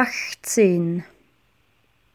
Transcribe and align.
achtzehn. 0.00 1.04